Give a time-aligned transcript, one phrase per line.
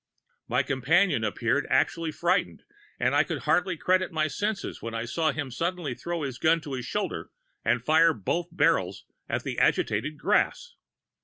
[0.47, 2.63] My companion appeared actually frightened,
[2.99, 6.59] and I could hardly credit my senses when I saw him suddenly throw his gun
[6.61, 7.27] to his shoulders
[7.63, 10.73] and fire both barrels at the agitated grass!